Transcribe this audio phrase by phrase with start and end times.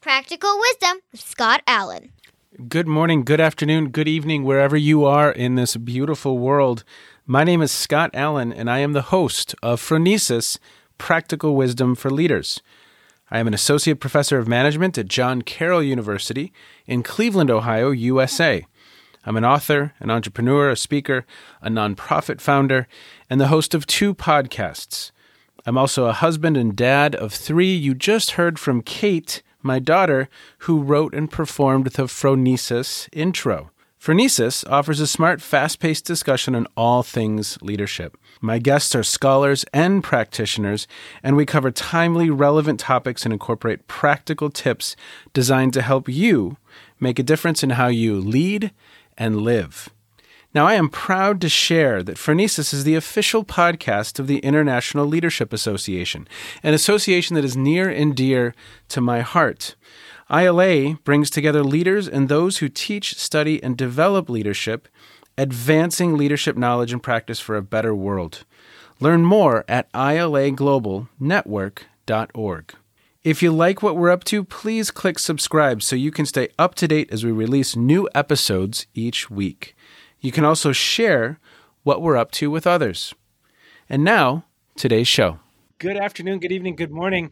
[0.00, 2.12] Practical Wisdom with Scott Allen.
[2.68, 6.84] Good morning, good afternoon, good evening, wherever you are in this beautiful world.
[7.26, 10.58] My name is Scott Allen, and I am the host of Phronesis
[10.96, 12.62] Practical Wisdom for Leaders.
[13.30, 16.52] I am an associate professor of management at John Carroll University
[16.86, 18.66] in Cleveland, Ohio, USA.
[19.24, 21.24] I'm an author, an entrepreneur, a speaker,
[21.60, 22.88] a nonprofit founder,
[23.30, 25.12] and the host of two podcasts.
[25.64, 27.72] I'm also a husband and dad of three.
[27.72, 33.70] You just heard from Kate, my daughter, who wrote and performed the Phronesis intro.
[34.00, 38.18] Phronesis offers a smart, fast paced discussion on all things leadership.
[38.40, 40.88] My guests are scholars and practitioners,
[41.22, 44.96] and we cover timely, relevant topics and incorporate practical tips
[45.32, 46.56] designed to help you
[46.98, 48.72] make a difference in how you lead
[49.16, 49.90] and live.
[50.54, 55.06] Now, I am proud to share that Phronesis is the official podcast of the International
[55.06, 56.28] Leadership Association,
[56.62, 58.54] an association that is near and dear
[58.88, 59.76] to my heart.
[60.30, 64.88] ILA brings together leaders and those who teach, study, and develop leadership,
[65.38, 68.44] advancing leadership knowledge and practice for a better world.
[69.00, 72.74] Learn more at ilaglobalnetwork.org.
[73.24, 76.74] If you like what we're up to, please click subscribe so you can stay up
[76.74, 79.76] to date as we release new episodes each week.
[80.20, 81.38] You can also share
[81.84, 83.14] what we're up to with others.
[83.88, 85.38] And now, today's show.
[85.78, 87.30] Good afternoon, good evening, good morning.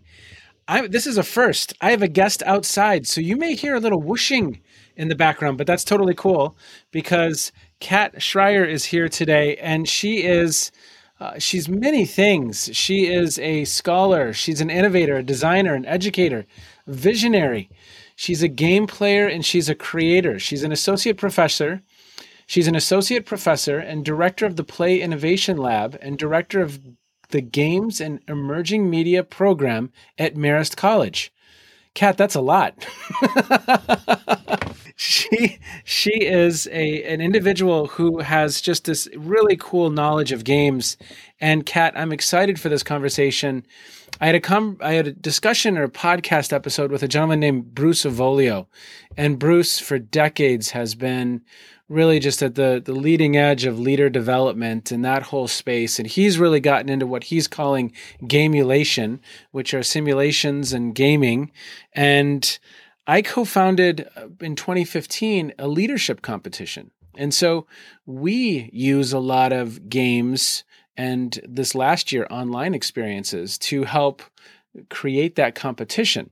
[0.69, 1.75] I, this is a first.
[1.81, 4.61] I have a guest outside, so you may hear a little whooshing
[4.95, 6.57] in the background, but that's totally cool
[6.93, 10.71] because Kat Schrier is here today, and she is
[11.21, 12.71] uh, she's many things.
[12.73, 16.47] She is a scholar, she's an innovator, a designer, an educator,
[16.87, 17.71] a visionary.
[18.17, 20.39] She's a game player and she's a creator.
[20.39, 21.83] She's an associate professor.
[22.47, 26.81] She's an associate professor and director of the Play Innovation Lab and director of
[27.29, 31.33] the Games and Emerging Media program at Marist College.
[31.95, 32.75] Kat, that's a lot.
[34.97, 40.97] she she is a an individual who has just this really cool knowledge of games.
[41.41, 43.67] And Kat, I'm excited for this conversation.
[44.21, 47.41] I had a com- I had a discussion or a podcast episode with a gentleman
[47.41, 48.67] named Bruce Avolio,
[49.17, 51.43] and Bruce for decades has been
[51.91, 56.09] really just at the the leading edge of leader development in that whole space and
[56.09, 57.93] he's really gotten into what he's calling
[58.27, 59.21] gamulation
[59.51, 61.51] which are simulations and gaming
[61.93, 62.59] and
[63.11, 66.93] I co founded uh, in 2015 a leadership competition.
[67.17, 67.67] And so
[68.07, 70.63] we use a lot of games
[70.97, 74.23] and this last year online experiences to help
[74.91, 76.31] create that competition.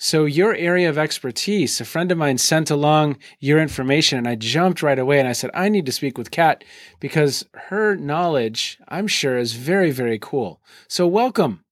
[0.00, 4.36] So, your area of expertise, a friend of mine sent along your information, and I
[4.36, 6.62] jumped right away and I said, I need to speak with Kat
[7.00, 10.60] because her knowledge, I'm sure, is very, very cool.
[10.86, 11.64] So, welcome.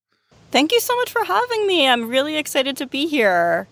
[0.51, 1.87] Thank you so much for having me.
[1.87, 3.69] I'm really excited to be here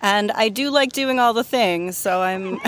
[0.00, 1.96] and I do like doing all the things.
[1.96, 2.60] So I'm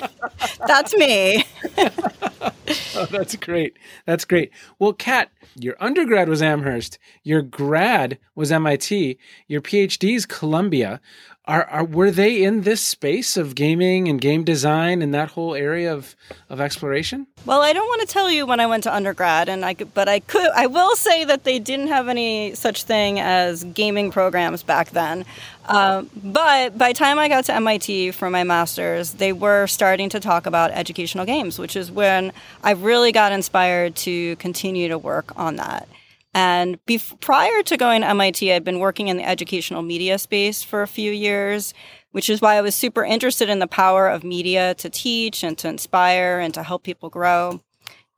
[0.66, 1.44] that's me.
[2.96, 3.76] oh, that's great.
[4.06, 4.50] That's great.
[4.78, 11.00] Well, Kat, your undergrad was Amherst, your grad was MIT, your PhD is Columbia.
[11.46, 15.54] Are, are were they in this space of gaming and game design and that whole
[15.54, 16.14] area of,
[16.48, 17.26] of exploration?
[17.44, 19.92] Well, I don't want to tell you when I went to undergrad, and I could,
[19.92, 20.50] but I could.
[20.54, 25.24] I will say that they didn't have any such thing as gaming programs back then.
[25.64, 30.20] Uh, but by time I got to MIT for my master's, they were starting to
[30.20, 35.32] talk about educational games, which is when I really got inspired to continue to work
[35.36, 35.88] on that.
[36.32, 36.78] And
[37.20, 40.86] prior to going to MIT, I'd been working in the educational media space for a
[40.88, 41.74] few years,
[42.12, 45.58] which is why I was super interested in the power of media to teach and
[45.58, 47.60] to inspire and to help people grow.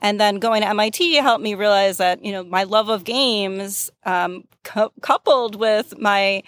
[0.00, 3.90] And then going to MIT helped me realize that, you know, my love of games,
[4.04, 6.42] um, cu- coupled with my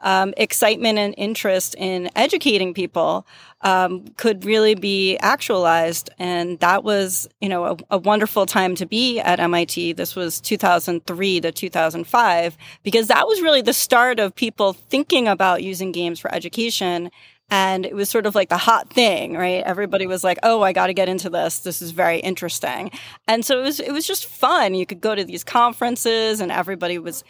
[0.00, 3.26] um, excitement and interest in educating people
[3.62, 6.10] um, could really be actualized.
[6.18, 9.94] And that was, you know, a, a, wonderful time to be at MIT.
[9.94, 15.62] This was 2003 to 2005, because that was really the start of people thinking about
[15.62, 17.10] using games for education.
[17.48, 19.62] And it was sort of like the hot thing, right?
[19.64, 21.60] Everybody was like, "Oh, I got to get into this.
[21.60, 22.90] This is very interesting."
[23.28, 24.74] And so it was it was just fun.
[24.74, 27.22] You could go to these conferences and everybody was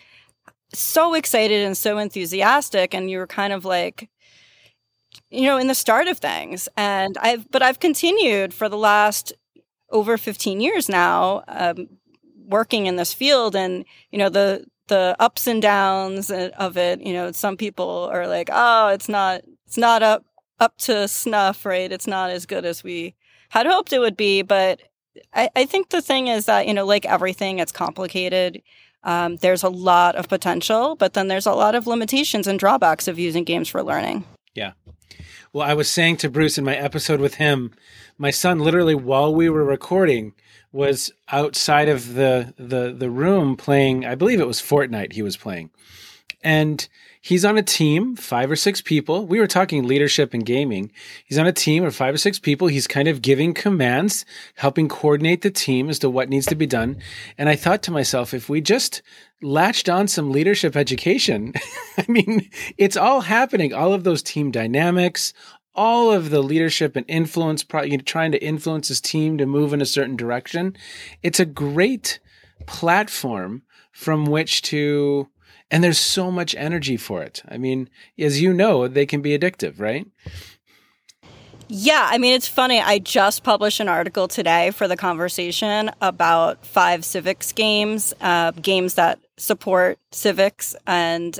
[0.72, 4.08] so excited and so enthusiastic and you were kind of like
[5.30, 6.68] you know in the start of things.
[6.76, 9.32] And i've but i've continued for the last
[9.90, 11.88] over 15 years now um,
[12.46, 13.56] working in this field.
[13.56, 18.28] And you know the the ups and downs of it you know some people are
[18.28, 20.24] like oh it's not it's not up
[20.60, 21.92] up to snuff right?
[21.92, 23.14] It's not as good as we
[23.50, 24.42] had hoped it would be.
[24.42, 24.80] But
[25.34, 28.62] I, I think the thing is that, you know, like everything, it's complicated.
[29.06, 33.06] Um, there's a lot of potential, but then there's a lot of limitations and drawbacks
[33.06, 34.24] of using games for learning.
[34.54, 34.72] Yeah.
[35.52, 37.72] Well, I was saying to Bruce in my episode with him,
[38.18, 40.34] my son literally while we were recording
[40.72, 45.36] was outside of the the the room playing, I believe it was Fortnite he was
[45.36, 45.70] playing.
[46.42, 46.86] And
[47.26, 49.26] he's on a team, five or six people.
[49.26, 50.92] We were talking leadership and gaming.
[51.24, 52.68] He's on a team of five or six people.
[52.68, 54.24] He's kind of giving commands,
[54.54, 56.98] helping coordinate the team as to what needs to be done.
[57.36, 59.02] And I thought to myself, if we just
[59.42, 61.52] latched on some leadership education,
[61.98, 63.74] I mean, it's all happening.
[63.74, 65.32] All of those team dynamics,
[65.74, 69.86] all of the leadership and influence, trying to influence his team to move in a
[69.86, 70.76] certain direction.
[71.24, 72.20] It's a great
[72.66, 75.28] platform from which to
[75.70, 77.42] and there's so much energy for it.
[77.48, 80.06] I mean, as you know, they can be addictive, right?
[81.68, 82.80] Yeah, I mean, it's funny.
[82.80, 88.94] I just published an article today for the conversation about five civics games, uh, games
[88.94, 91.38] that support civics and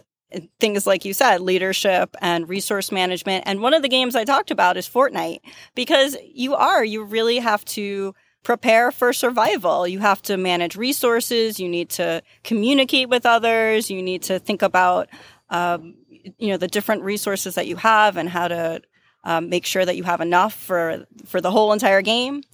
[0.59, 3.45] things like you said, leadership and resource management.
[3.47, 5.41] And one of the games I talked about is Fortnite
[5.77, 8.13] because you are, you really have to
[8.47, 9.89] prepare for survival.
[9.89, 11.59] You have to manage resources.
[11.59, 13.91] You need to communicate with others.
[13.91, 15.09] You need to think about,
[15.51, 15.97] um,
[16.39, 18.83] you know, the different resources that you have and how to
[19.25, 22.45] um, make sure that you have enough for for the whole entire game.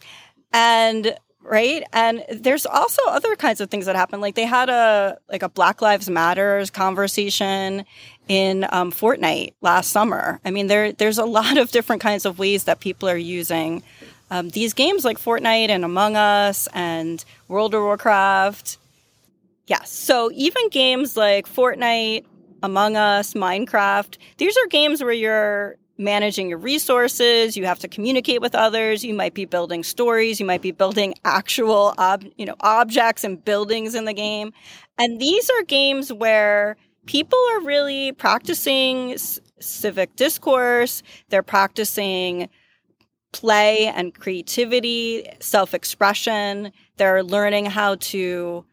[0.51, 5.19] And right and there's also other kinds of things that happen like they had a
[5.29, 7.85] like a black lives matters conversation
[8.29, 12.39] in um, fortnite last summer i mean there there's a lot of different kinds of
[12.39, 13.83] ways that people are using
[14.33, 18.79] um, these games like Fortnite and Among Us and World of Warcraft.
[19.67, 19.93] Yes.
[19.93, 22.25] So even games like Fortnite,
[22.63, 28.41] Among Us, Minecraft, these are games where you're managing your resources, you have to communicate
[28.41, 32.57] with others, you might be building stories, you might be building actual ob- you know
[32.61, 34.51] objects and buildings in the game.
[34.97, 39.19] And these are games where people are really practicing
[39.61, 42.49] civic discourse, they're practicing
[43.33, 46.73] play and creativity, self expression.
[46.97, 48.65] They're learning how to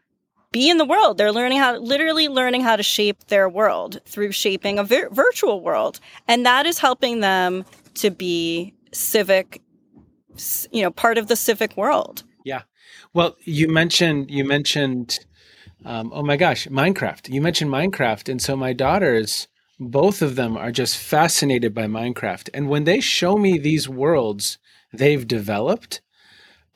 [0.51, 1.17] be in the world.
[1.17, 5.61] They're learning how, literally learning how to shape their world through shaping a vir- virtual
[5.61, 5.99] world.
[6.27, 7.65] And that is helping them
[7.95, 9.61] to be civic,
[10.71, 12.23] you know, part of the civic world.
[12.43, 12.63] Yeah.
[13.13, 15.19] Well, you mentioned, you mentioned,
[15.85, 17.29] um, oh my gosh, Minecraft.
[17.29, 18.29] You mentioned Minecraft.
[18.29, 19.47] And so my daughters,
[19.79, 22.49] both of them are just fascinated by Minecraft.
[22.53, 24.57] And when they show me these worlds
[24.91, 26.01] they've developed,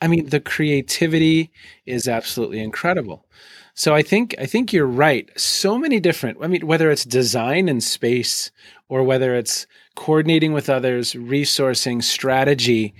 [0.00, 1.50] I mean, the creativity
[1.86, 3.26] is absolutely incredible.
[3.74, 5.28] So I think I think you're right.
[5.38, 6.38] So many different.
[6.40, 8.52] I mean, whether it's design and space,
[8.88, 9.66] or whether it's
[9.96, 12.94] coordinating with others, resourcing, strategy,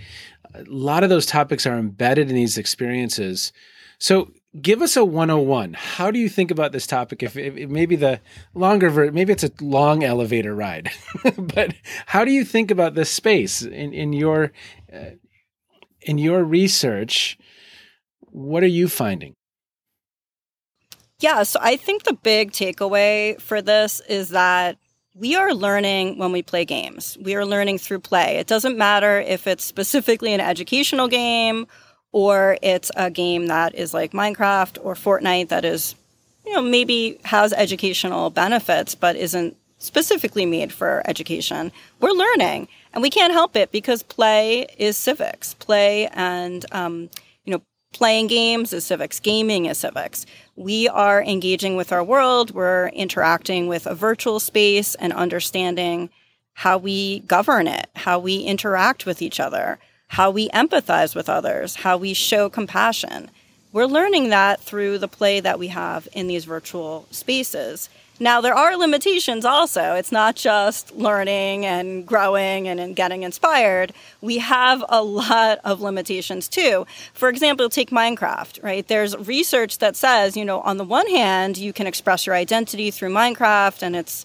[0.55, 3.53] a lot of those topics are embedded in these experiences.
[3.99, 7.23] So give us a 101 how do you think about this topic?
[7.23, 8.21] If, if, if maybe the
[8.55, 10.91] longer ver- maybe it's a long elevator ride
[11.37, 11.75] but
[12.06, 13.62] how do you think about this space?
[13.62, 14.53] In, in your
[14.93, 15.17] uh,
[16.03, 17.39] in your research
[18.31, 19.35] what are you finding?
[21.21, 24.79] Yeah so i think the big takeaway for this is that
[25.15, 27.17] we are learning when we play games.
[27.21, 28.39] We are learning through play.
[28.39, 31.69] It doesn't matter if it's specifically an educational game
[32.15, 35.97] or it's a game that is like Minecraft or Fortnite that is,
[36.47, 41.73] you know, maybe has educational benefits but isn't specifically made for education.
[41.99, 45.55] We're learning, and we can't help it because play is civics.
[45.55, 47.11] Play and um,
[47.47, 49.19] you know, playing games is civics.
[49.19, 50.25] Gaming is civics.
[50.55, 52.53] We are engaging with our world.
[52.53, 56.11] We're interacting with a virtual space and understanding
[56.53, 61.77] how we govern it, how we interact with each other how we empathize with others,
[61.77, 63.31] how we show compassion.
[63.73, 67.89] We're learning that through the play that we have in these virtual spaces.
[68.20, 69.94] Now, there are limitations also.
[69.94, 73.93] It's not just learning and growing and, getting inspired.
[74.20, 76.87] We have a lot of limitations too.
[77.13, 78.87] For example, take Minecraft, right?
[78.87, 82.93] There's research that says, you know, on the one hand, you can express your identity
[82.93, 84.25] through Minecraft and it's,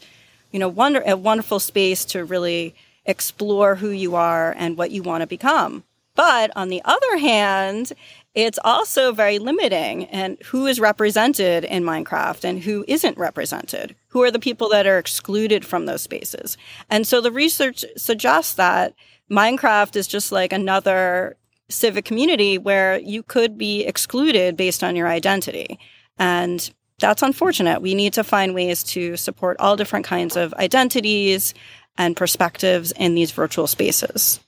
[0.51, 2.75] you know, wonder, a wonderful space to really
[3.05, 5.83] explore who you are and what you want to become.
[6.15, 7.93] But on the other hand,
[8.35, 13.95] it's also very limiting and who is represented in Minecraft and who isn't represented.
[14.09, 16.57] Who are the people that are excluded from those spaces?
[16.89, 18.93] And so the research suggests that
[19.31, 21.37] Minecraft is just like another
[21.69, 25.79] civic community where you could be excluded based on your identity.
[26.17, 27.81] And that's unfortunate.
[27.81, 31.53] We need to find ways to support all different kinds of identities
[31.99, 34.39] and perspectives in these virtual spaces.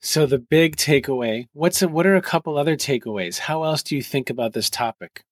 [0.00, 3.38] So the big takeaway, what's a, what are a couple other takeaways?
[3.38, 5.22] How else do you think about this topic?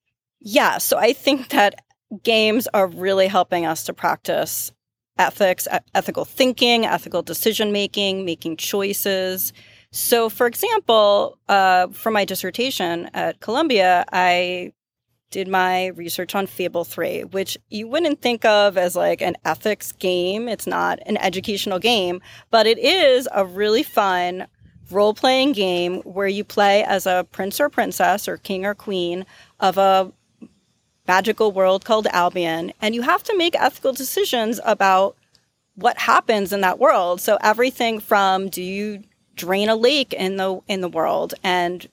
[0.40, 1.82] Yeah, so I think that
[2.22, 4.70] games are really helping us to practice
[5.18, 9.52] ethics, ethical thinking, ethical decision making, making choices.
[9.92, 14.72] So, for example, uh, for my dissertation at Columbia, I
[15.30, 19.92] did my research on Fable 3, which you wouldn't think of as like an ethics
[19.92, 20.48] game.
[20.48, 24.46] It's not an educational game, but it is a really fun
[24.90, 29.26] role playing game where you play as a prince or princess or king or queen
[29.58, 30.12] of a
[31.08, 32.72] magical world called Albion.
[32.80, 35.16] And you have to make ethical decisions about
[35.74, 37.20] what happens in that world.
[37.20, 39.02] So everything from do you
[39.34, 41.86] drain a lake in the in the world and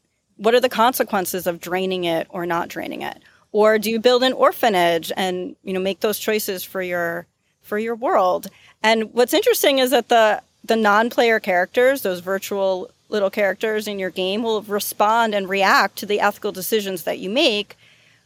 [0.43, 3.17] what are the consequences of draining it or not draining it?
[3.53, 7.25] Or do you build an orphanage and you know make those choices for your
[7.61, 8.47] for your world?
[8.81, 14.09] And what's interesting is that the the non-player characters, those virtual little characters in your
[14.09, 17.77] game will respond and react to the ethical decisions that you make,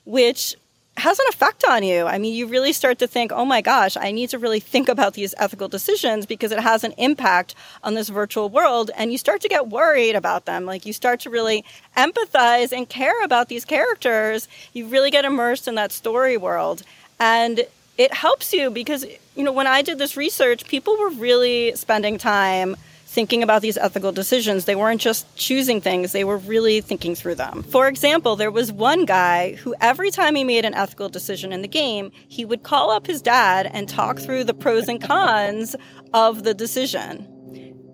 [0.05, 0.55] which
[0.97, 2.05] has an effect on you.
[2.05, 4.89] I mean, you really start to think, oh my gosh, I need to really think
[4.89, 8.89] about these ethical decisions because it has an impact on this virtual world.
[8.97, 10.65] And you start to get worried about them.
[10.65, 11.63] Like you start to really
[11.95, 14.47] empathize and care about these characters.
[14.73, 16.81] You really get immersed in that story world.
[17.19, 17.65] And
[17.97, 22.17] it helps you because, you know, when I did this research, people were really spending
[22.17, 22.75] time
[23.07, 24.65] thinking about these ethical decisions.
[24.65, 27.63] They weren't just choosing things, they were really thinking through them.
[27.63, 31.61] For example, there was one guy who every time he made an ethical decision in
[31.61, 35.75] the game, he would call up his dad and talk through the pros and cons
[36.13, 37.33] of the decision.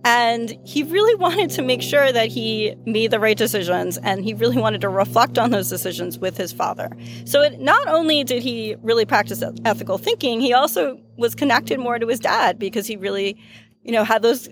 [0.03, 4.34] And he really wanted to make sure that he made the right decisions and he
[4.34, 6.89] really wanted to reflect on those decisions with his father.
[7.25, 12.00] So it, not only did he really practice ethical thinking, he also was connected more
[12.00, 13.38] to his dad because he really,
[13.84, 14.50] you know, had those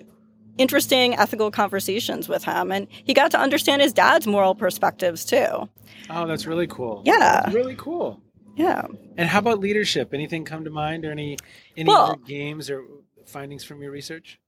[0.57, 5.69] interesting ethical conversations with him and he got to understand his dad's moral perspectives too.
[6.09, 7.01] Oh, that's really cool.
[7.05, 7.41] Yeah.
[7.43, 8.21] That's really cool.
[8.55, 8.85] Yeah.
[9.17, 10.13] And how about leadership?
[10.13, 11.37] Anything come to mind or any
[11.77, 12.83] any well, other games or
[13.25, 14.39] findings from your research?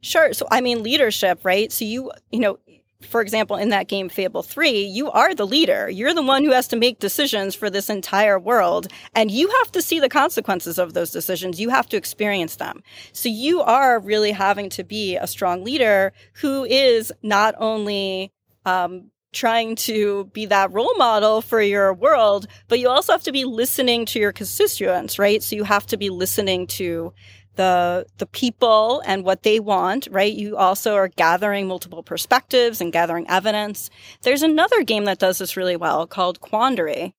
[0.00, 0.32] Sure.
[0.32, 1.70] So I mean leadership, right?
[1.72, 2.58] So you you know,
[3.02, 5.88] for example, in that game Fable 3, you are the leader.
[5.88, 8.88] You're the one who has to make decisions for this entire world.
[9.14, 11.60] And you have to see the consequences of those decisions.
[11.60, 12.82] You have to experience them.
[13.12, 18.32] So you are really having to be a strong leader who is not only
[18.66, 23.32] um, trying to be that role model for your world, but you also have to
[23.32, 25.42] be listening to your constituents, right?
[25.42, 27.12] So you have to be listening to
[27.58, 30.32] the the people and what they want, right?
[30.32, 33.90] You also are gathering multiple perspectives and gathering evidence.
[34.22, 37.14] There's another game that does this really well called Quandary.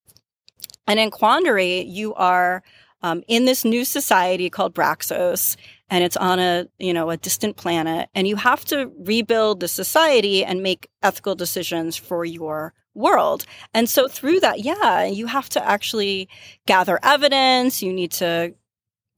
[0.88, 2.64] And in Quandary, you are
[3.04, 5.58] um, in this new society called Braxos,
[5.90, 9.68] and it's on a you know a distant planet, and you have to rebuild the
[9.68, 13.46] society and make ethical decisions for your world.
[13.74, 16.30] And so through that, yeah, you have to actually
[16.66, 17.84] gather evidence.
[17.84, 18.54] You need to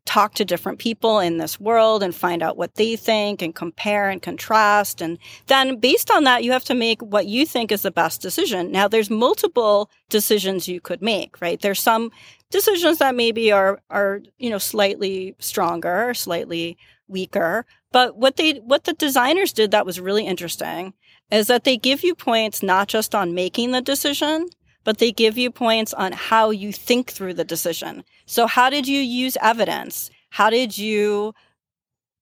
[0.06, 4.10] talk to different people in this world and find out what they think and compare
[4.10, 5.02] and contrast.
[5.02, 5.18] And
[5.48, 8.72] then based on that, you have to make what you think is the best decision.
[8.72, 11.62] Now, there's multiple decisions you could make, right?
[11.62, 12.12] There's some
[12.50, 16.78] decisions that maybe are, are, you know, slightly stronger, slightly
[17.08, 17.66] weaker.
[17.92, 20.94] But what they, what the designers did that was really interesting
[21.30, 24.48] is that they give you points not just on making the decision,
[24.84, 28.04] but they give you points on how you think through the decision.
[28.26, 30.10] So, how did you use evidence?
[30.30, 31.34] How did you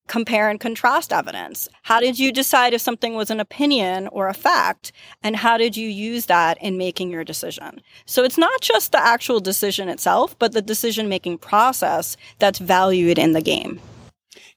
[0.07, 1.69] compare and contrast evidence?
[1.83, 4.91] How did you decide if something was an opinion or a fact?
[5.21, 7.81] And how did you use that in making your decision?
[8.05, 13.17] So, it's not just the actual decision itself, but the decision making process that's valued
[13.17, 13.79] in the game.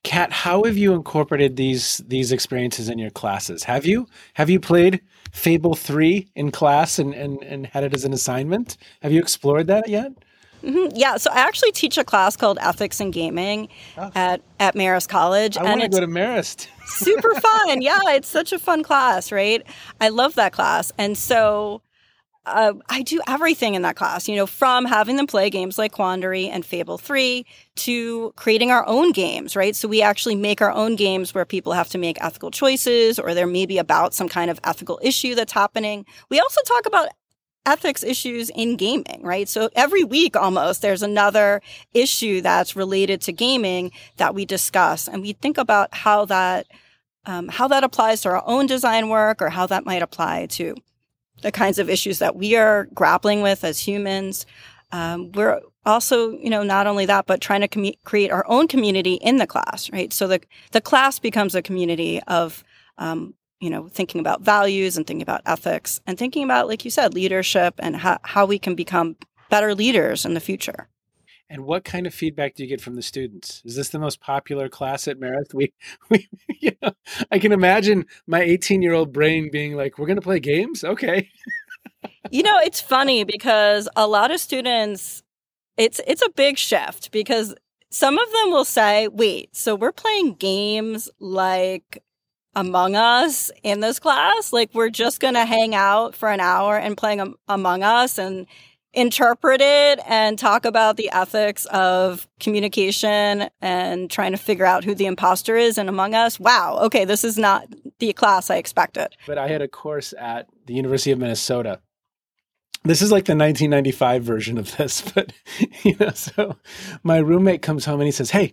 [0.04, 3.62] Kat, how have you incorporated these these experiences in your classes?
[3.64, 5.00] Have you have you played
[5.32, 8.76] Fable 3 in class and, and, and had it as an assignment.
[9.00, 10.12] Have you explored that yet?
[10.62, 10.94] Mm-hmm.
[10.96, 14.12] Yeah, so I actually teach a class called Ethics in Gaming oh.
[14.14, 15.56] at, at Marist College.
[15.56, 16.68] I want to go to Marist.
[16.86, 17.82] super fun.
[17.82, 19.64] Yeah, it's such a fun class, right?
[20.00, 20.92] I love that class.
[20.98, 21.82] And so
[22.44, 25.92] uh, I do everything in that class, you know, from having them play games like
[25.92, 27.46] Quandary and Fable 3
[27.76, 29.76] to creating our own games, right?
[29.76, 33.32] So we actually make our own games where people have to make ethical choices or
[33.32, 36.04] they're maybe about some kind of ethical issue that's happening.
[36.30, 37.08] We also talk about
[37.64, 39.48] ethics issues in gaming, right?
[39.48, 41.62] So every week almost there's another
[41.94, 46.66] issue that's related to gaming that we discuss and we think about how that
[47.24, 50.74] um, how that applies to our own design work or how that might apply to
[51.42, 54.46] the kinds of issues that we are grappling with as humans.
[54.92, 58.68] Um, we're also, you know, not only that, but trying to com- create our own
[58.68, 60.12] community in the class, right?
[60.12, 62.62] So the the class becomes a community of,
[62.98, 66.90] um, you know, thinking about values and thinking about ethics and thinking about, like you
[66.90, 69.16] said, leadership and how, how we can become
[69.50, 70.88] better leaders in the future.
[71.52, 73.60] And what kind of feedback do you get from the students?
[73.66, 75.52] Is this the most popular class at Marist?
[75.54, 75.70] We,
[76.08, 76.78] we,
[77.30, 80.82] I can imagine my 18 year old brain being like, "We're going to play games,
[80.82, 81.28] okay?"
[82.30, 85.22] you know, it's funny because a lot of students,
[85.76, 87.54] it's it's a big shift because
[87.90, 92.02] some of them will say, "Wait, so we're playing games like
[92.54, 94.54] Among Us in this class?
[94.54, 98.16] Like we're just going to hang out for an hour and playing um, Among Us
[98.16, 98.46] and."
[98.94, 104.94] Interpret it and talk about the ethics of communication and trying to figure out who
[104.94, 105.78] the imposter is.
[105.78, 107.66] And among us wow okay this is not
[107.98, 109.08] the class i expected.
[109.26, 111.80] But i had a course at the university of minnesota.
[112.84, 115.32] This is like the 1995 version of this but
[115.82, 116.56] you know so
[117.02, 118.52] my roommate comes home and he says hey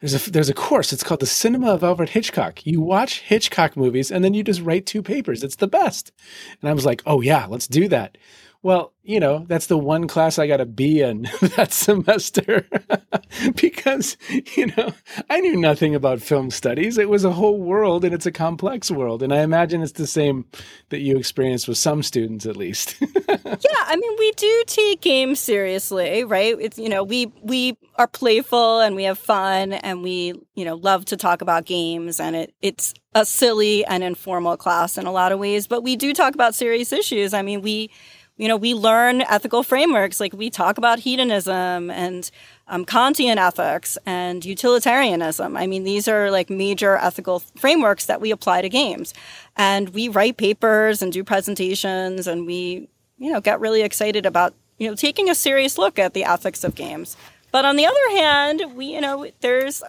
[0.00, 0.92] there's a there's a course.
[0.92, 2.66] It's called the cinema of alfred hitchcock.
[2.66, 5.42] You watch hitchcock movies and then you just write two papers.
[5.42, 6.12] It's the best.
[6.60, 8.18] And i was like oh yeah let's do that
[8.62, 11.22] well, you know, that's the one class I got a B in
[11.56, 12.66] that semester
[13.54, 14.16] because,
[14.56, 14.92] you know,
[15.30, 16.98] I knew nothing about film studies.
[16.98, 19.22] It was a whole world and it's a complex world.
[19.22, 20.44] And I imagine it's the same
[20.88, 22.96] that you experienced with some students at least.
[23.00, 26.56] yeah, I mean, we do take games seriously, right?
[26.58, 30.74] It's, you know, we we are playful and we have fun and we, you know,
[30.74, 35.12] love to talk about games and it it's a silly and informal class in a
[35.12, 37.32] lot of ways, but we do talk about serious issues.
[37.32, 37.90] I mean, we
[38.36, 40.20] you know, we learn ethical frameworks.
[40.20, 42.30] Like we talk about hedonism and
[42.68, 45.56] um, Kantian ethics and utilitarianism.
[45.56, 49.14] I mean, these are like major ethical frameworks that we apply to games.
[49.56, 52.88] And we write papers and do presentations and we,
[53.18, 56.62] you know, get really excited about, you know, taking a serious look at the ethics
[56.62, 57.16] of games.
[57.52, 59.82] But on the other hand, we, you know, there's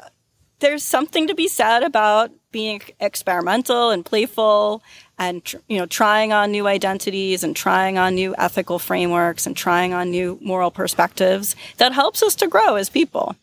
[0.60, 4.82] there's something to be said about being experimental and playful
[5.18, 9.94] and you know trying on new identities and trying on new ethical frameworks and trying
[9.94, 13.36] on new moral perspectives that helps us to grow as people.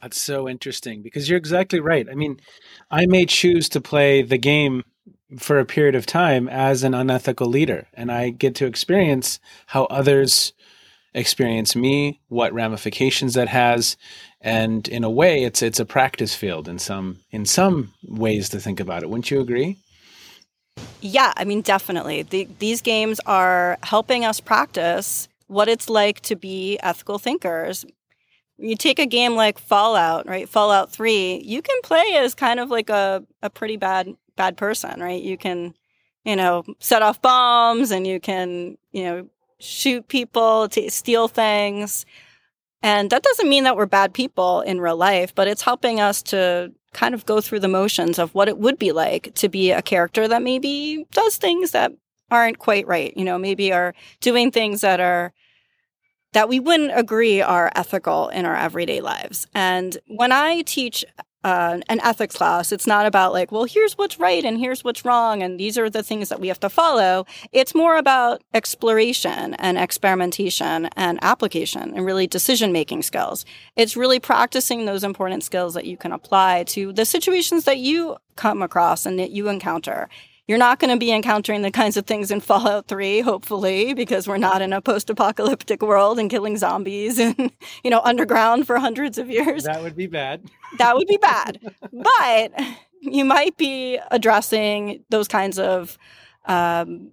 [0.00, 2.08] That's so interesting because you're exactly right.
[2.08, 2.40] I mean
[2.90, 4.84] i may choose to play the game
[5.38, 9.84] for a period of time as an unethical leader and i get to experience how
[9.84, 10.52] others
[11.14, 13.96] experience me what ramifications that has
[14.40, 18.58] and in a way it's it's a practice field in some in some ways to
[18.58, 19.08] think about it.
[19.08, 19.78] Wouldn't you agree
[21.02, 22.22] yeah, I mean, definitely.
[22.22, 27.84] The, these games are helping us practice what it's like to be ethical thinkers.
[28.56, 30.48] You take a game like Fallout, right?
[30.48, 35.00] Fallout 3, you can play as kind of like a, a pretty bad bad person,
[35.00, 35.22] right?
[35.22, 35.74] You can,
[36.24, 42.06] you know, set off bombs and you can, you know, shoot people, to steal things.
[42.82, 46.22] And that doesn't mean that we're bad people in real life, but it's helping us
[46.24, 49.70] to kind of go through the motions of what it would be like to be
[49.70, 51.92] a character that maybe does things that
[52.30, 55.32] aren't quite right, you know, maybe are doing things that are
[56.32, 59.46] that we wouldn't agree are ethical in our everyday lives.
[59.54, 61.04] And when I teach
[61.44, 62.72] uh, an ethics class.
[62.72, 65.90] It's not about like, well, here's what's right and here's what's wrong, and these are
[65.90, 67.26] the things that we have to follow.
[67.52, 73.44] It's more about exploration and experimentation and application and really decision making skills.
[73.76, 78.16] It's really practicing those important skills that you can apply to the situations that you
[78.36, 80.08] come across and that you encounter.
[80.48, 84.26] You're not going to be encountering the kinds of things in Fallout 3, hopefully, because
[84.26, 87.52] we're not in a post-apocalyptic world and killing zombies and,
[87.84, 89.64] you know, underground for hundreds of years.
[89.64, 90.42] That would be bad.
[90.78, 91.60] that would be bad.
[91.92, 92.52] But
[93.00, 95.96] you might be addressing those kinds of,
[96.46, 97.12] um,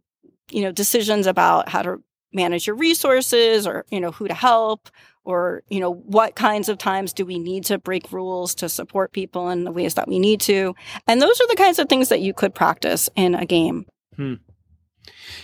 [0.50, 2.02] you know, decisions about how to
[2.34, 4.90] manage your resources or, you know, who to help
[5.30, 9.14] or you know what kinds of times do we need to break rules to support
[9.14, 10.74] people in the ways that we need to
[11.08, 14.36] and those are the kinds of things that you could practice in a game hmm.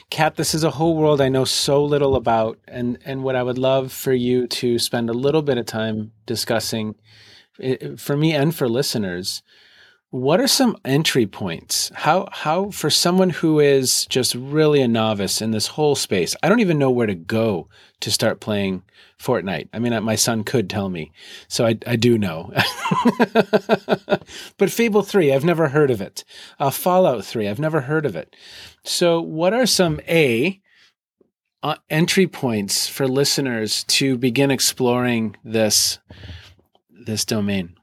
[0.09, 3.43] Kat, this is a whole world I know so little about, and and what I
[3.43, 6.95] would love for you to spend a little bit of time discussing,
[7.97, 9.41] for me and for listeners,
[10.09, 11.91] what are some entry points?
[11.93, 16.49] How how for someone who is just really a novice in this whole space, I
[16.49, 17.67] don't even know where to go
[18.05, 18.83] to start playing
[19.19, 19.67] Fortnite.
[19.73, 21.11] I mean, my son could tell me,
[21.47, 22.53] so I, I do know.
[24.59, 26.23] but Fable 3, I've never heard of it.
[26.59, 28.35] Uh, Fallout 3, I've never heard of it.
[28.83, 30.61] So, what are some A,
[31.63, 35.97] uh, entry points for listeners to begin exploring this
[37.07, 37.75] this domain?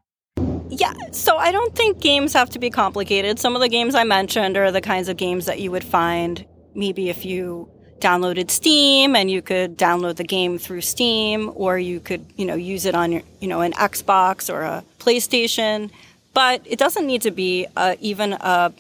[0.69, 3.41] Yeah, so I don't think games have to be complicated.
[3.41, 6.47] Some of the games I mentioned are the kinds of games that you would find
[6.77, 7.72] maybe if you
[8.03, 12.55] downloaded Steam and you could download the game through Steam or you could, you know,
[12.55, 15.91] use it on your, you know, an Xbox or a PlayStation.
[16.35, 18.73] But it doesn't need to be uh, even a,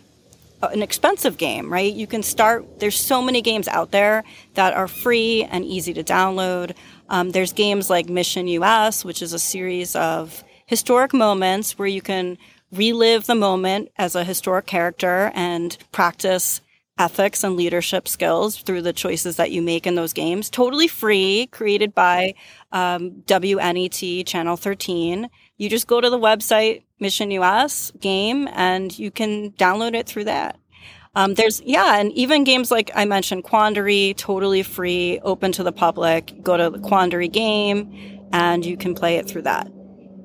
[0.62, 1.92] an expensive game, right?
[1.92, 6.04] You can start, there's so many games out there that are free and easy to
[6.04, 6.74] download.
[7.08, 12.02] Um, there's games like Mission US, which is a series of historic moments where you
[12.02, 12.38] can
[12.72, 16.60] relive the moment as a historic character and practice
[16.98, 20.50] ethics and leadership skills through the choices that you make in those games.
[20.50, 22.34] Totally free, created by
[22.70, 25.28] um, WNET Channel 13.
[25.56, 30.24] You just go to the website Mission US game and you can download it through
[30.24, 30.58] that.
[31.14, 35.72] Um, there's yeah, and even games like I mentioned, Quandary, totally free, open to the
[35.72, 36.32] public.
[36.42, 39.66] Go to the Quandary game, and you can play it through that.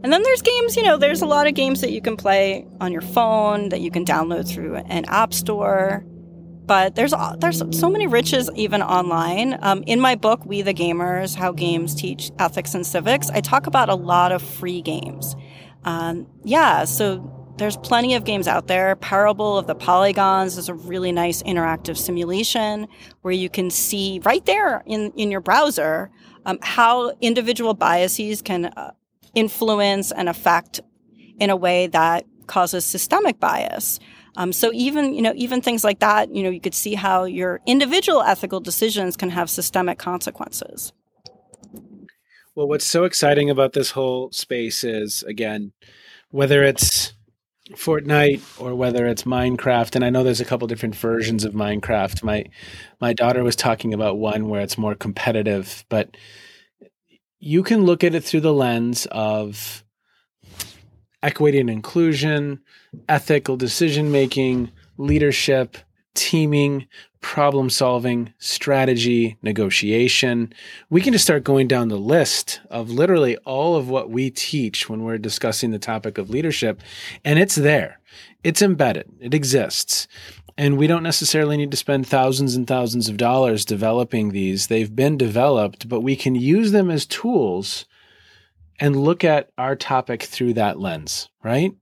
[0.04, 2.66] And then there's games, you know, there's a lot of games that you can play
[2.80, 6.06] on your phone that you can download through an app store
[6.68, 9.58] but there's there's so many riches even online.
[9.62, 13.68] Um, in my book, We the Gamers: How Games Teach Ethics and Civics, I talk
[13.68, 15.36] about a lot of free games.
[15.86, 18.96] Um, yeah, so there's plenty of games out there.
[18.98, 22.88] Parable of the Polygons is a really nice interactive simulation
[23.22, 26.12] where you can see right there in in your browser
[26.46, 28.92] um, how individual biases can uh,
[29.36, 30.82] influence and affect
[31.40, 34.00] in a way that causes systemic bias.
[34.38, 37.26] Um, so even you know even things like that, you know, you could see how
[37.26, 40.94] your individual ethical decisions can have systemic consequences.
[42.54, 45.74] Well, what's so exciting about this whole space is again,
[46.30, 47.14] whether it's
[47.72, 52.24] Fortnite or whether it's Minecraft, and I know there's a couple different versions of Minecraft.
[52.24, 52.46] My
[53.02, 56.16] my daughter was talking about one where it's more competitive, but
[57.40, 59.84] you can look at it through the lens of
[61.24, 62.60] equity and inclusion,
[63.10, 65.78] ethical decision making, leadership,
[66.14, 66.88] teaming,
[67.22, 70.54] problem solving, strategy, negotiation.
[70.90, 74.90] We can just start going down the list of literally all of what we teach
[74.90, 76.82] when we're discussing the topic of leadership.
[77.26, 78.00] And it's there,
[78.44, 80.08] it's embedded, it exists.
[80.58, 84.68] And we don't necessarily need to spend thousands and thousands of dollars developing these.
[84.68, 87.86] They've been developed, but we can use them as tools
[88.80, 91.74] and look at our topic through that lens, right?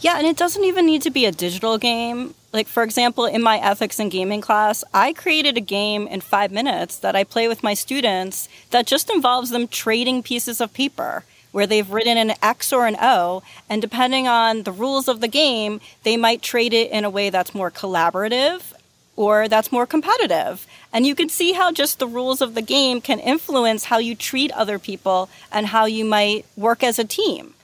[0.00, 2.34] Yeah, and it doesn't even need to be a digital game.
[2.52, 6.50] Like, for example, in my ethics and gaming class, I created a game in five
[6.50, 11.24] minutes that I play with my students that just involves them trading pieces of paper
[11.52, 13.42] where they've written an X or an O.
[13.70, 17.30] And depending on the rules of the game, they might trade it in a way
[17.30, 18.72] that's more collaborative
[19.16, 20.66] or that's more competitive.
[20.92, 24.14] And you can see how just the rules of the game can influence how you
[24.14, 27.54] treat other people and how you might work as a team.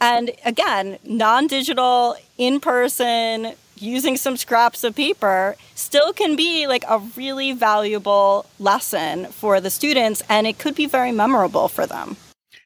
[0.00, 6.84] And again, non digital, in person, using some scraps of paper still can be like
[6.88, 12.16] a really valuable lesson for the students, and it could be very memorable for them.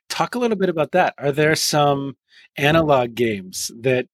[0.09, 1.15] Talk a little bit about that.
[1.19, 2.17] Are there some
[2.57, 4.09] analog games that that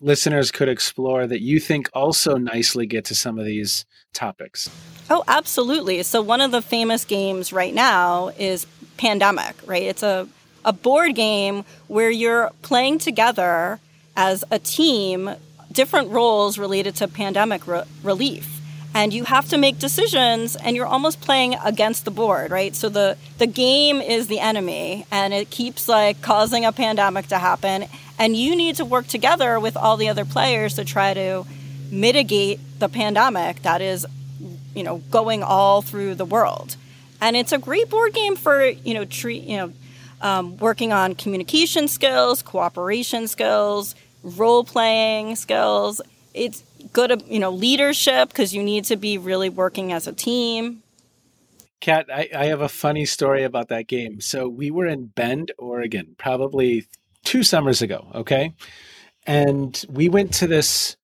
[0.00, 4.70] listeners could explore that you think also nicely get to some of these topics?
[5.08, 6.02] Oh, absolutely.
[6.02, 9.82] So one of the famous games right now is Pandemic, right?
[9.82, 10.28] It's a
[10.66, 13.78] a board game where you're playing together
[14.16, 15.30] as a team
[15.72, 18.60] different roles related to pandemic re- relief
[18.94, 22.88] and you have to make decisions and you're almost playing against the board right so
[22.88, 27.86] the the game is the enemy and it keeps like causing a pandemic to happen
[28.18, 31.44] and you need to work together with all the other players to try to
[31.90, 34.06] mitigate the pandemic that is
[34.74, 36.76] you know going all through the world.
[37.20, 39.72] And it's a great board game for you know treat you know
[40.20, 46.00] um, working on communication skills cooperation skills role playing skills.
[46.34, 50.82] It's good you know leadership because you need to be really working as a team.
[51.80, 54.20] Kat, I, I have a funny story about that game.
[54.20, 56.86] So we were in Bend, Oregon, probably
[57.26, 58.06] two summers ago.
[58.14, 58.54] Okay.
[59.26, 60.96] And we went to this,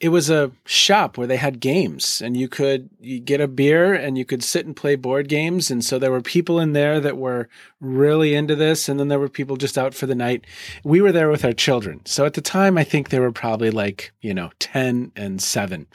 [0.00, 3.92] it was a shop where they had games and you could you get a beer
[3.92, 5.70] and you could sit and play board games.
[5.70, 7.48] And so there were people in there that were
[7.80, 8.88] really into this.
[8.88, 10.46] And then there were people just out for the night.
[10.82, 12.00] We were there with our children.
[12.06, 15.86] So at the time, I think they were probably like, you know, 10 and seven.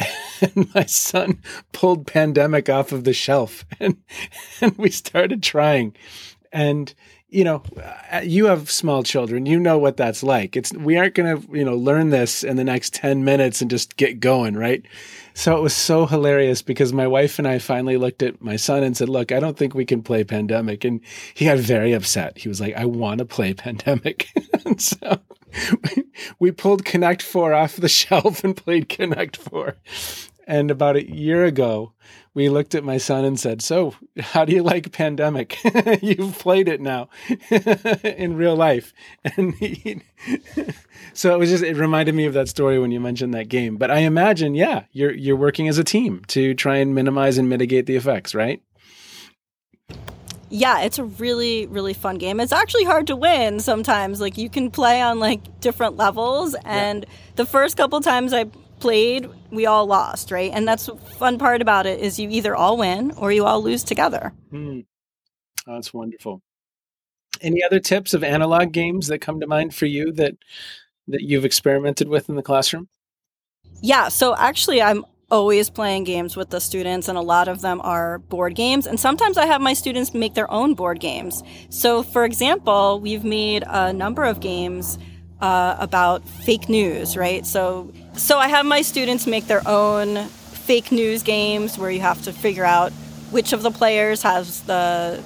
[0.40, 1.40] and my son
[1.72, 3.96] pulled pandemic off of the shelf and,
[4.60, 5.94] and we started trying
[6.54, 6.94] and
[7.34, 7.62] you know,
[8.12, 9.44] uh, you have small children.
[9.44, 10.56] You know what that's like.
[10.56, 13.68] It's we aren't going to, you know, learn this in the next 10 minutes and
[13.68, 14.84] just get going, right?
[15.34, 18.84] So it was so hilarious because my wife and I finally looked at my son
[18.84, 21.00] and said, "Look, I don't think we can play Pandemic." And
[21.34, 22.38] he got very upset.
[22.38, 24.28] He was like, "I want to play Pandemic."
[24.64, 25.18] and so
[26.38, 29.76] we, pulled Connect 4 off the shelf and played Connect 4
[30.46, 31.92] And about a year ago,
[32.34, 35.58] we looked at my son and said, So, how do you like Pandemic?
[36.02, 37.08] You've played it now
[38.04, 38.92] in real life.
[39.36, 40.02] And he,
[41.12, 43.76] so it was just, it reminded me of that story when you mentioned that game.
[43.76, 47.48] But I imagine, yeah, you're, you're working as a team to try and minimize and
[47.48, 48.62] mitigate the effects, right?
[50.50, 52.38] yeah, it's a really, really fun game.
[52.38, 54.20] It's actually hard to win sometimes.
[54.20, 57.14] Like you can play on like different levels and yeah.
[57.34, 58.44] the first couple times I
[58.84, 60.50] played, we all lost, right?
[60.52, 63.62] And that's the fun part about it is you either all win or you all
[63.62, 64.34] lose together.
[64.54, 64.82] Oh,
[65.66, 66.42] that's wonderful.
[67.40, 70.34] Any other tips of analog games that come to mind for you that
[71.08, 72.88] that you've experimented with in the classroom?
[73.80, 77.80] Yeah, so actually I'm always playing games with the students, and a lot of them
[77.80, 78.86] are board games.
[78.86, 81.42] And sometimes I have my students make their own board games.
[81.70, 84.98] So, for example, we've made a number of games
[85.40, 87.46] uh, about fake news, right?
[87.46, 92.22] So, so I have my students make their own fake news games where you have
[92.22, 92.92] to figure out
[93.30, 95.22] which of the players has the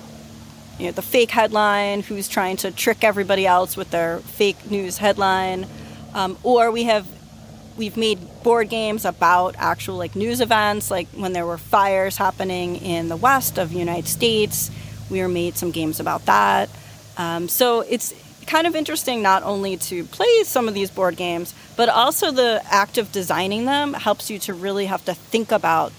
[0.78, 4.98] you know the fake headline, who's trying to trick everybody else with their fake news
[4.98, 5.66] headline,
[6.14, 7.06] um, or we have
[7.76, 12.76] we've made board games about actual like news events, like when there were fires happening
[12.76, 14.70] in the west of the United States.
[15.10, 16.68] We were made some games about that.
[17.16, 18.14] Um, so it's
[18.46, 22.60] kind of interesting not only to play some of these board games, but also the
[22.66, 25.92] act of designing them helps you to really have to think about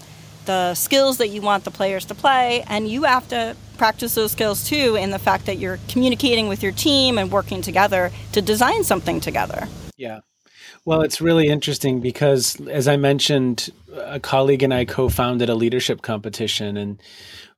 [0.44, 4.30] the skills that you want the players to play, and you have to practice those
[4.30, 8.42] skills too in the fact that you're communicating with your team and working together to
[8.42, 9.66] design something together.
[9.96, 10.20] Yeah.
[10.84, 15.54] Well, it's really interesting because, as I mentioned, a colleague and I co founded a
[15.54, 16.76] leadership competition.
[16.76, 17.00] And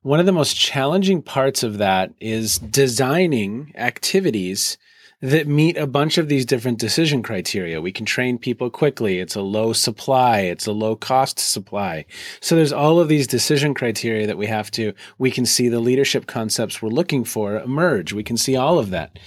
[0.01, 4.77] one of the most challenging parts of that is designing activities
[5.23, 7.79] that meet a bunch of these different decision criteria.
[7.79, 9.19] We can train people quickly.
[9.19, 10.41] It's a low supply.
[10.41, 12.03] It's a low cost supply.
[12.41, 15.79] So there's all of these decision criteria that we have to, we can see the
[15.79, 18.11] leadership concepts we're looking for emerge.
[18.11, 19.17] We can see all of that.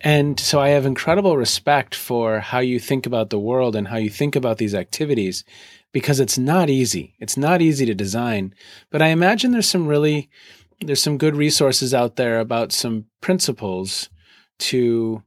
[0.00, 3.96] And so I have incredible respect for how you think about the world and how
[3.96, 5.42] you think about these activities
[5.90, 7.16] because it's not easy.
[7.18, 8.54] It's not easy to design,
[8.92, 10.30] but I imagine there's some really,
[10.80, 14.10] there's some good resources out there about some principles
[14.60, 15.24] to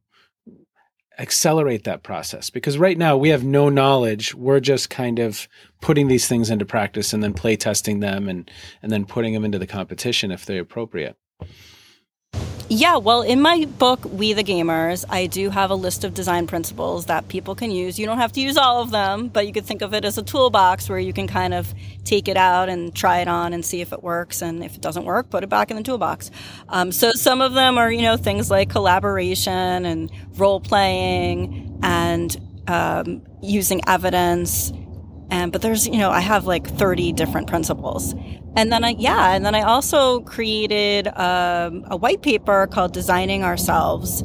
[1.20, 2.50] accelerate that process?
[2.50, 4.34] Because right now we have no knowledge.
[4.34, 5.48] We're just kind of
[5.82, 8.50] putting these things into practice and then play testing them and
[8.82, 11.18] and then putting them into the competition if they're appropriate
[12.74, 16.48] yeah, well, in my book, We the Gamers, I do have a list of design
[16.48, 18.00] principles that people can use.
[18.00, 20.18] You don't have to use all of them, but you could think of it as
[20.18, 23.64] a toolbox where you can kind of take it out and try it on and
[23.64, 24.42] see if it works.
[24.42, 26.32] And if it doesn't work, put it back in the toolbox.
[26.68, 32.36] Um, so some of them are, you know, things like collaboration and role playing and
[32.68, 34.72] um, using evidence.
[35.30, 38.16] And, but there's, you know, I have like 30 different principles.
[38.56, 43.44] And then I, yeah, and then I also created um, a white paper called Designing
[43.44, 44.22] Ourselves.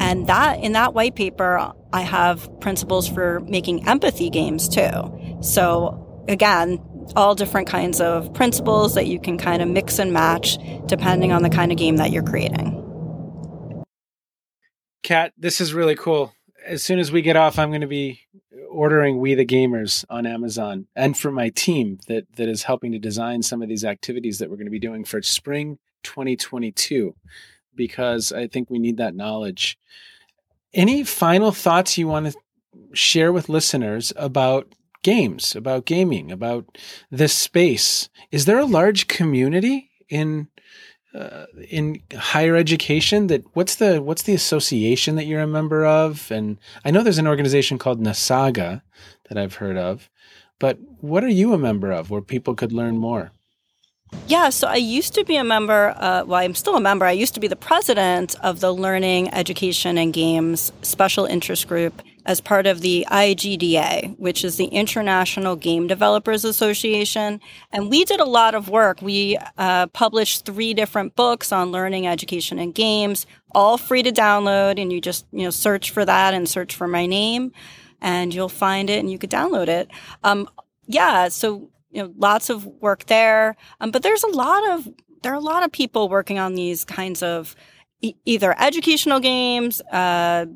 [0.00, 5.38] And that, in that white paper, I have principles for making empathy games too.
[5.40, 6.80] So again,
[7.16, 11.42] all different kinds of principles that you can kind of mix and match depending on
[11.42, 12.78] the kind of game that you're creating.
[15.02, 16.32] Kat, this is really cool.
[16.64, 18.20] As soon as we get off, I'm going to be
[18.72, 22.98] ordering We the Gamers on Amazon and for my team that that is helping to
[22.98, 27.14] design some of these activities that we're going to be doing for spring 2022
[27.74, 29.78] because I think we need that knowledge.
[30.74, 32.38] Any final thoughts you want to
[32.92, 36.78] share with listeners about games, about gaming, about
[37.10, 38.08] this space?
[38.30, 40.48] Is there a large community in
[41.14, 46.30] uh, in higher education that what's the what's the association that you're a member of
[46.30, 48.82] and i know there's an organization called nasaga
[49.28, 50.08] that i've heard of
[50.58, 53.30] but what are you a member of where people could learn more
[54.26, 57.06] yeah, so I used to be a member, uh, well, I'm still a member.
[57.06, 62.02] I used to be the president of the Learning, Education, and Games Special Interest Group
[62.24, 67.40] as part of the IGDA, which is the International Game Developers Association.
[67.72, 69.02] And we did a lot of work.
[69.02, 74.80] We uh, published three different books on learning, education, and games, all free to download.
[74.80, 77.52] And you just, you know, search for that and search for my name
[78.02, 79.88] and you'll find it and you could download it.
[80.22, 80.48] Um,
[80.86, 83.56] yeah, so, you know, lots of work there.
[83.80, 84.88] Um, but there's a lot of,
[85.22, 87.54] there are a lot of people working on these kinds of
[88.00, 90.46] e- either educational games, uh,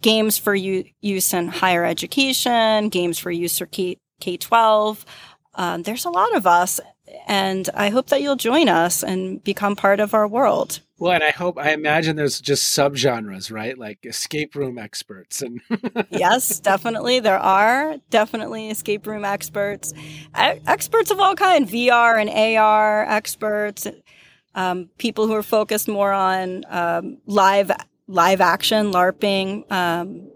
[0.00, 5.04] games for use in higher education, games for use for K 12.
[5.54, 6.80] um, there's a lot of us,
[7.26, 10.80] and I hope that you'll join us and become part of our world.
[10.98, 13.76] Well, and I hope, I imagine there's just subgenres, right?
[13.76, 15.60] Like escape room experts and.
[16.10, 17.20] yes, definitely.
[17.20, 19.92] There are definitely escape room experts,
[20.34, 23.86] experts of all kind, VR and AR experts,
[24.54, 27.70] um, people who are focused more on um, live
[28.08, 30.28] live action, LARPing, um,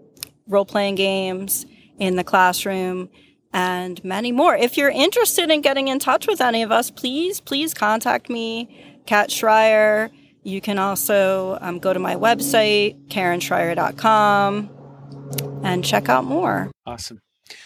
[0.47, 1.65] role playing games
[1.97, 3.09] in the classroom,
[3.53, 4.55] and many more.
[4.55, 9.01] If you're interested in getting in touch with any of us, please, please contact me,
[9.05, 10.09] Kat Schrier.
[10.43, 14.69] You can also um, go to my website, karenschrier.com,
[15.63, 16.71] and check out more.
[16.85, 17.19] Awesome.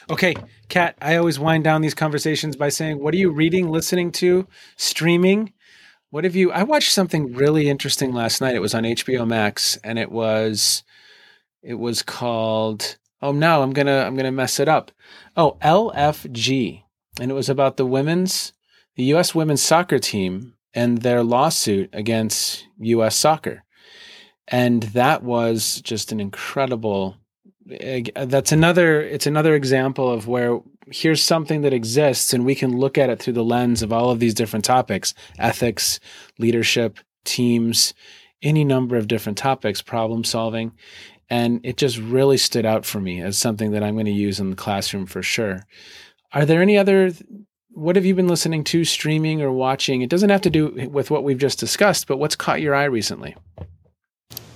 [0.09, 0.35] Okay,
[0.69, 4.47] Kat, I always wind down these conversations by saying, what are you reading, listening to,
[4.77, 5.53] streaming?
[6.15, 6.49] What have you?
[6.49, 8.55] I watched something really interesting last night.
[8.55, 10.81] It was on HBO Max, and it was,
[11.61, 12.95] it was called.
[13.21, 14.93] Oh no, I'm gonna I'm gonna mess it up.
[15.35, 16.83] Oh, LFG,
[17.19, 18.53] and it was about the women's,
[18.95, 19.35] the U.S.
[19.35, 23.17] women's soccer team and their lawsuit against U.S.
[23.17, 23.65] soccer.
[24.47, 27.17] And that was just an incredible.
[27.71, 29.01] Eh, that's another.
[29.01, 30.59] It's another example of where
[30.91, 34.11] here's something that exists, and we can look at it through the lens of all
[34.11, 35.99] of these different topics: ethics,
[36.37, 37.93] leadership, teams,
[38.41, 40.73] any number of different topics, problem solving,
[41.29, 44.39] and it just really stood out for me as something that I'm going to use
[44.39, 45.65] in the classroom for sure.
[46.33, 47.11] Are there any other
[47.75, 50.01] what have you been listening to, streaming or watching?
[50.01, 52.85] It doesn't have to do with what we've just discussed, but what's caught your eye
[52.85, 53.35] recently?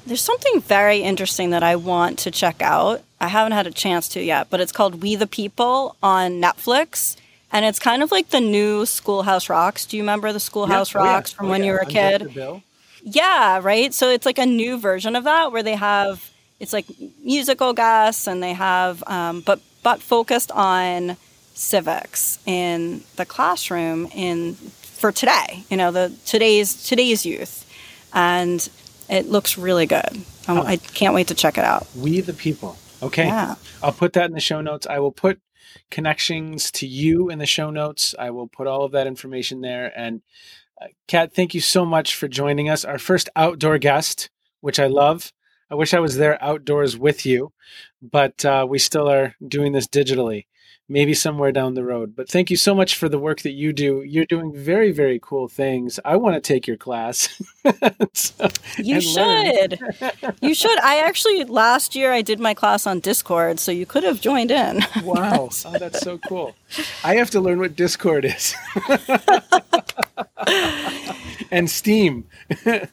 [0.10, 3.04] There's something very interesting that I want to check out.
[3.22, 7.15] I haven't had a chance to yet, but it's called We the People on Netflix.
[7.52, 9.86] And it's kind of like the new Schoolhouse Rocks.
[9.86, 10.95] Do you remember the Schoolhouse.
[10.95, 11.38] Rocks oh, yeah.
[11.38, 11.65] from oh, when yeah.
[11.67, 12.63] you were a kid?
[13.04, 13.93] Yeah, right.
[13.93, 16.28] So it's like a new version of that where they have
[16.60, 16.88] it's like
[17.24, 21.17] musical guests and they have um, but but focused on
[21.54, 27.65] civics in the classroom in for today you know the today's today's youth
[28.13, 28.69] and
[29.10, 30.24] it looks really good.
[30.48, 30.63] Oh.
[30.63, 31.88] i can't wait to check it out.
[31.95, 32.78] We the people.
[33.02, 33.26] Okay.
[33.26, 33.56] Yeah.
[33.82, 34.88] i'll put that in the show notes.
[34.88, 35.39] I will put
[35.91, 38.15] connections to you in the show notes.
[38.17, 39.91] I will put all of that information there.
[39.98, 40.22] And
[40.82, 42.86] uh, kat thank you so much for joining us.
[42.86, 44.30] Our first outdoor guest
[44.62, 45.32] which i love.
[45.72, 47.54] I wish i was there outdoors with you
[48.02, 50.45] but uh, we still are doing this digitally
[50.89, 52.15] maybe somewhere down the road.
[52.15, 54.02] But thank you so much for the work that you do.
[54.02, 55.99] You're doing very, very cool things.
[56.04, 57.41] I want to take your class.
[58.13, 59.80] so, you should.
[60.41, 60.80] you should.
[60.80, 64.52] I actually, last year, I did my class on Discord, so you could have joined
[64.52, 64.82] in.
[65.04, 65.49] wow.
[65.65, 66.56] Oh, that's so cool.
[67.04, 68.56] I have to learn what Discord is.
[71.52, 72.25] and Steam.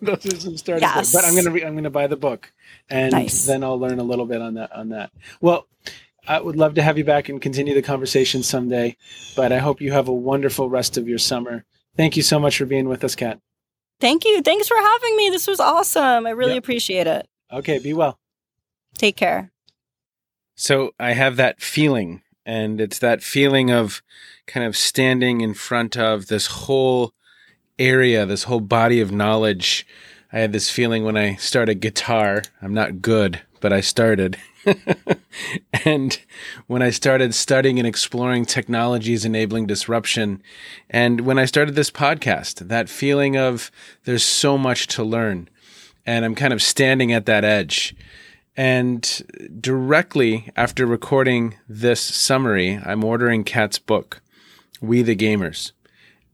[0.01, 1.13] Those are some starting yes.
[1.13, 2.53] But I'm gonna re- I'm gonna buy the book,
[2.91, 3.47] and nice.
[3.47, 5.11] then I'll learn a little bit on that on that.
[5.41, 5.67] Well,
[6.27, 8.97] I would love to have you back and continue the conversation someday.
[9.35, 11.65] But I hope you have a wonderful rest of your summer.
[11.97, 13.41] Thank you so much for being with us, Kat.
[14.01, 14.43] Thank you.
[14.43, 15.31] Thanks for having me.
[15.31, 16.27] This was awesome.
[16.27, 16.63] I really yep.
[16.65, 17.27] appreciate it.
[17.53, 18.19] Okay, be well.
[18.99, 19.51] Take care.
[20.55, 24.03] So I have that feeling, and it's that feeling of
[24.47, 27.13] kind of standing in front of this whole
[27.79, 29.87] area, this whole body of knowledge.
[30.33, 32.43] I had this feeling when I started guitar.
[32.61, 34.37] I'm not good, but I started.
[35.85, 36.19] and
[36.67, 40.43] when I started studying and exploring technologies enabling disruption,
[40.91, 43.71] and when I started this podcast, that feeling of
[44.05, 45.49] there's so much to learn,
[46.05, 47.95] and I'm kind of standing at that edge.
[48.57, 49.23] And
[49.61, 54.23] directly after recording this summary, I'm ordering Kat's book,
[54.81, 55.73] We the Gamers.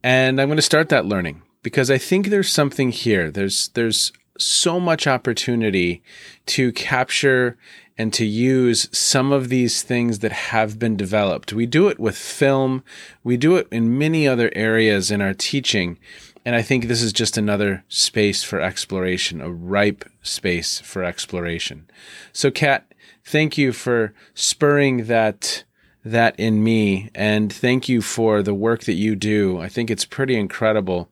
[0.04, 3.30] And I'm going to start that learning because I think there's something here.
[3.30, 6.02] There's there's so much opportunity
[6.46, 7.56] to capture
[7.98, 11.52] and to use some of these things that have been developed.
[11.52, 12.82] We do it with film,
[13.22, 15.98] we do it in many other areas in our teaching.
[16.44, 21.88] And I think this is just another space for exploration, a ripe space for exploration.
[22.32, 22.92] So, Kat,
[23.24, 25.64] thank you for spurring that
[26.04, 29.60] that in me and thank you for the work that you do.
[29.60, 31.08] I think it's pretty incredible.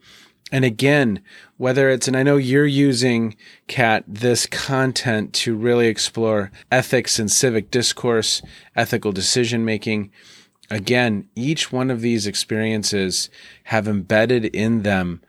[0.53, 1.23] And again,
[1.57, 3.37] whether it's, and I know you're using,
[3.69, 8.43] Kat, this content to really explore ethics and civic discourse,
[8.75, 10.11] ethical decision making.
[10.71, 13.31] Again, each one of these experiences
[13.65, 15.21] have embedded in them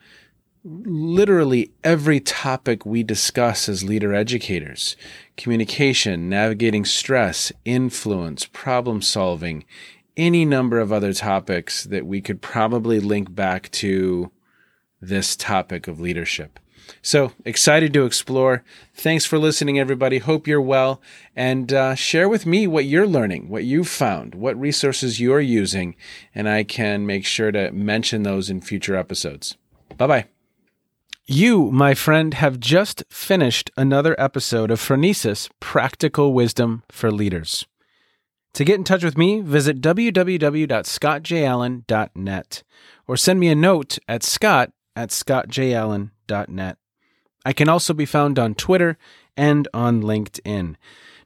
[0.63, 4.95] literally every topic we discuss as leader educators
[5.35, 9.65] communication, navigating stress, influence, problem solving,
[10.15, 14.31] any number of other topics that we could probably link back to
[15.01, 16.59] this topic of leadership.
[17.01, 18.63] So excited to explore.
[18.93, 20.19] Thanks for listening, everybody.
[20.19, 21.01] Hope you're well.
[21.35, 25.95] And uh, share with me what you're learning, what you've found, what resources you're using,
[26.35, 29.57] and I can make sure to mention those in future episodes.
[29.97, 30.25] Bye bye.
[31.25, 37.65] You, my friend, have just finished another episode of Phronesis Practical Wisdom for Leaders.
[38.55, 42.63] To get in touch with me, visit www.scottjallen.net
[43.07, 46.77] or send me a note at scott at scottjallen.net.
[47.43, 48.97] I can also be found on Twitter
[49.35, 50.75] and on LinkedIn.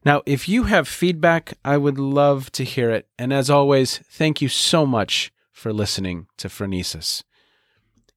[0.05, 3.07] Now, if you have feedback, I would love to hear it.
[3.18, 7.24] And as always, thank you so much for listening to Phronesis.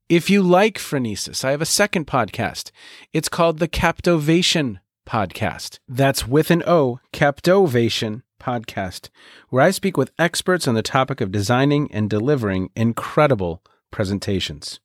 [0.09, 2.71] If you like Phronesis, I have a second podcast.
[3.13, 5.79] It's called the Captovation Podcast.
[5.89, 9.09] That's with an O, Captovation Podcast,
[9.49, 14.81] where I speak with experts on the topic of designing and delivering incredible presentations.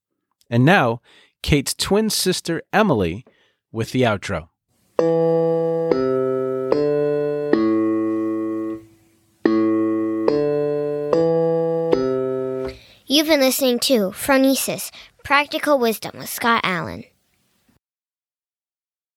[0.53, 1.01] And now,
[1.41, 3.25] Kate's twin sister Emily
[3.71, 4.49] with the outro.
[13.07, 14.91] You've been listening to Phronesis
[15.23, 17.05] Practical Wisdom with Scott Allen.